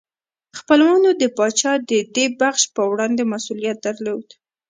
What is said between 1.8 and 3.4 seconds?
د دې بخشش په وړاندې